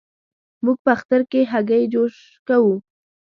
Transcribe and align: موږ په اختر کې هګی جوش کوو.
موږ 0.63 0.77
په 0.83 0.89
اختر 0.95 1.21
کې 1.31 1.41
هګی 1.51 1.83
جوش 1.93 2.15
کوو. 2.47 2.75